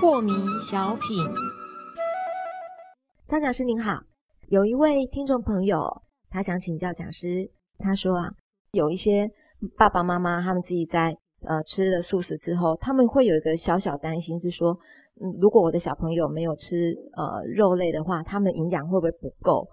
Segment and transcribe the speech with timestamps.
[0.00, 1.24] 破迷小品，
[3.26, 4.00] 张讲师您好，
[4.48, 8.28] 有一位听众朋友，他想请教讲师，他说啊，
[8.72, 9.30] 有一些
[9.76, 14.76] 爸爸妈妈他们自己在呃吃了素食之后，他们会有一个小小担心，是说，
[15.20, 19.68] 嗯，如果我的小朋友没有吃呃肉类的话，他们营养会不会不够？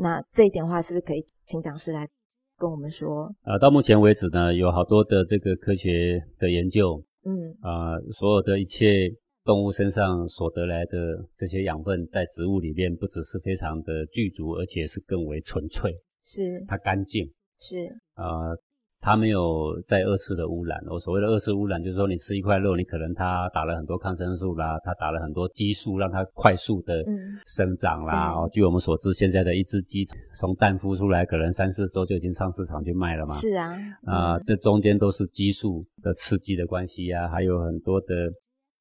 [0.00, 2.08] 那这一点的话，是不是可以请讲师来
[2.56, 3.34] 跟我们说？
[3.42, 9.10] 呃，到目前为止呢，有好多的这个科学的研究，嗯啊、所有的一切
[9.44, 10.96] 动物身上所得来的
[11.36, 17.26] 这些养分，在植物里面不只是非常的具足，而且是更为纯粹，是它干净，
[17.60, 18.56] 是呃，
[19.00, 20.76] 它没有在二次的污染。
[20.90, 28.32] 我所谓的二次污染，就是说你吃一块肉，你可能它打了很多抗生素啦，它打了很多激素，让它快速的嗯生长啦。
[28.32, 33.34] 嗯哦，据我们所知，现在的一只鸡从蛋孵出来，可能三四周就已经上市场去卖了嘛。
[33.34, 33.72] 是啊
[34.04, 38.06] 啊、嗯这中间都是激素的刺激的关系呀、还有很多的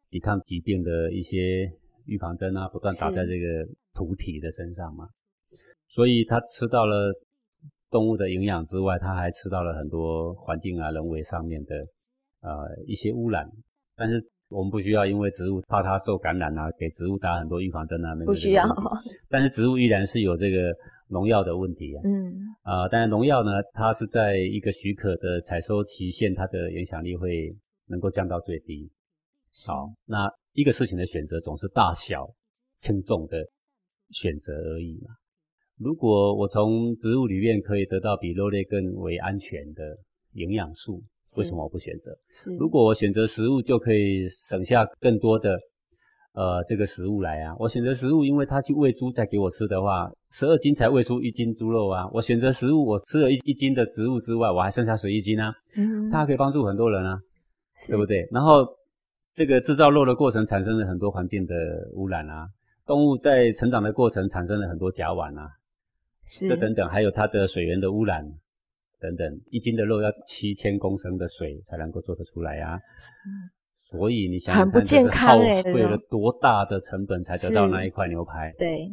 [0.10, 1.72] 抵抗疾病的一些
[2.06, 5.08] 预防针啊，不断打在这个土体的身上嘛。
[5.90, 7.14] 所以它吃到了
[7.90, 11.76] 动物的营养之外，它还吃到了很多环境啊、人为上面的
[12.42, 12.52] 呃
[12.86, 13.48] 一些污染。
[13.96, 18.66] 但是我们不需要因为植物怕它受感染啊，给植物打很多预防针啊，没有不需要，
[19.30, 20.74] 但是植物依然是有这个
[21.10, 22.02] 农药的问题啊。
[22.06, 27.56] 嗯啊，但是农药呢，它是在一个许可的采收期限，它的影响力会
[27.88, 28.90] 能够降到最低。
[29.66, 32.28] 好，那一个事情的选择总是大小
[32.78, 33.38] 轻重的
[34.12, 35.16] 选择而已嘛。
[35.80, 39.96] 如果我从植物里面可以得到比肉类更为安全的
[40.34, 41.04] 营养素，
[41.38, 42.12] 为什么我不选择？
[42.30, 45.58] 是如果我选择食物，就可以省下更多的
[46.34, 47.56] 呃这个食物来啊。
[47.60, 52.08] 我选择食物，因为它去喂猪再给我吃的话，十二斤才喂出一斤猪肉啊。
[52.12, 57.20] 我选择食物，我吃了一一斤的植物之外，我还剩下十一斤啊，嗯它还可以帮助很多人啊，
[57.76, 58.28] 是对不对？
[58.32, 58.66] 然后
[59.34, 61.54] 这个制造肉的过程产生了很多环境的
[61.94, 62.48] 污染啊，
[62.88, 65.48] 动物在成长的过程产生了很多甲烷啊，
[66.28, 68.24] 是这等等，还有它的水源的污染
[69.00, 72.78] 等等，一斤的肉要七千公升的水才能够做得出来啊。
[73.90, 78.54] 所以你想很不健康欸费了多大的成本才得到那一块牛排？
[78.58, 78.86] 对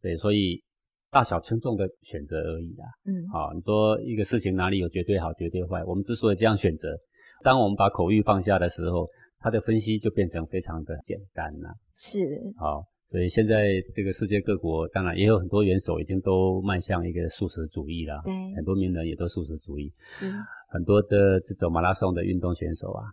[0.00, 0.62] 对，所以
[1.10, 2.86] 大小轻重的选择而已啊。
[3.06, 5.82] 嗯好，你说一个事情哪里有绝对好、绝对坏？
[5.84, 6.96] 我们之所以这样选择，
[7.42, 9.08] 当我们把口欲放下的时候，
[9.40, 11.74] 它的分析就变成非常的简单了。
[11.96, 12.18] 是
[12.56, 20.30] 好，所以现在这个世界各国，当然也有很多元首已经都迈向一个素食主义了，对很多名人也都素食主义，是
[20.70, 23.04] 很多的这种马拉松的运动选手啊，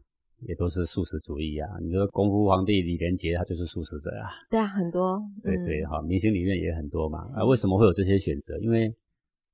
[0.48, 1.70] 也都是素食主义啊。
[1.80, 4.30] 你说功夫皇帝李连杰，他就是素食者啊。
[4.50, 7.22] 对啊很多嗯对对，哈，明星里面也很多嘛。
[7.24, 8.58] 是啊，为什么会有这些选择？
[8.60, 8.92] 因为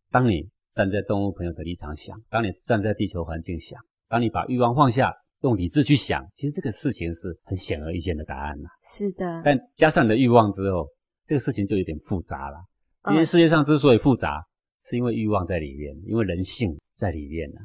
[0.09, 3.77] 当你站在动物朋友的立场想，当你站在地球环境想，
[4.07, 8.69] 当你把欲望放下，用理智去想，其实这个事情是很显而易见的答案啦。
[8.83, 10.87] 是的但加上你的欲望之后，
[11.25, 12.57] 这个事情就有点复杂了。
[13.05, 14.43] 今天嗯世界上之所以复杂，
[14.85, 17.61] 是因为欲望在里面，因为人性在里面啊。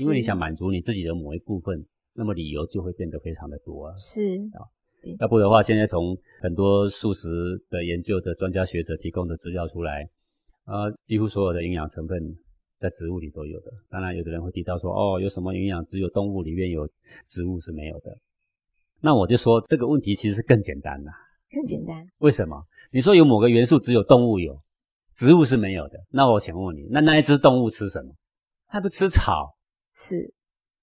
[0.00, 3.94] 因为你想满足你自己的某一部分，那么理由就会变得非常的多啊。
[3.96, 4.36] 是
[5.20, 7.28] 要不的话，现在从很多素食
[7.70, 10.08] 的研究的专家学者提供的资料出来，
[10.64, 12.18] 呃，几乎所有的营养成分
[12.78, 13.72] 在植物里都有的。
[13.88, 16.88] 当然，有的人会提到说，哦，有什么营养只有动物里面有，
[17.26, 18.16] 植物是没有的。
[19.00, 21.10] 那我就说这个问题其实是更简单的。
[21.50, 22.62] 更简单为什么？
[22.90, 24.60] 你说有某个元素只有动物有，
[25.14, 25.98] 植物是没有的。
[26.10, 28.12] 那我请问你，那那一只动物吃什么？
[28.68, 29.56] 它不吃草，
[29.94, 30.32] 是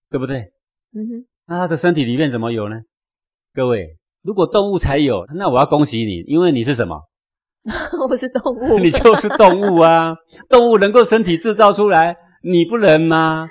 [0.10, 0.52] 对不对？
[0.94, 2.82] 嗯哼那它的身体里面怎么有呢？
[3.54, 7.02] 各位，如果动物才有，那我要恭喜你，因为你是什么？
[8.10, 10.14] 我是动物你就是动物啊！
[10.50, 13.48] 动物能够身体制造出来，你不能吗？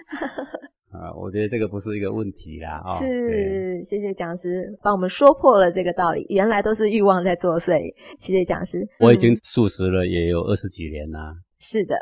[0.92, 2.82] 啊，我觉得这个不是一个问题啦。
[2.84, 7.80] 哦，是，谢谢讲师帮我们说破了这个道理，原来都是欲望在作祟。
[8.18, 11.32] 谢谢讲师，我已经嗯素食了也有二十几年啦。
[11.58, 11.96] 是的，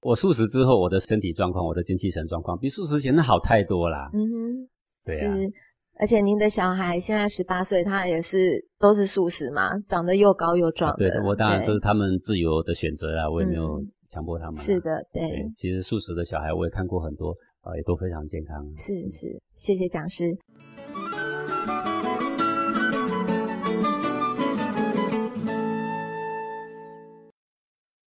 [0.00, 4.10] 我素食之后，我的身体状况、我的精气神状况比素食前好太多啦。
[4.12, 4.68] 嗯哼，
[5.04, 5.52] 对啊，是。
[6.02, 11.08] 而且您的小孩现在十八岁，他也是都是素食嘛，长得又高又壮的。
[11.08, 14.60] 对，我当然是他们自由的选择啦，我也没有嗯强迫他们啦。
[14.60, 17.32] 是的，对，对，其实素食的小孩我也看过很多，
[17.62, 18.66] 呃，也都非常健康。
[18.76, 20.36] 是是，谢谢讲师。